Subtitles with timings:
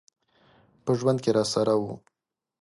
[0.83, 1.83] په ژوند کي راسره و.